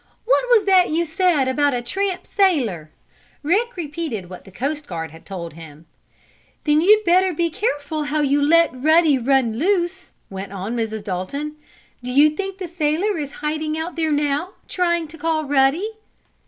[0.25, 2.89] "What was that you said about a tramp sailor?"
[3.43, 5.85] Rick repeated what the coast guard had told him.
[6.63, 11.03] "Then you'd better be careful how you let Ruddy run loose," went on Mrs.
[11.03, 11.55] Dalton.
[12.01, 15.91] "Do you think the sailor is hiding out there now, trying to call Ruddy?"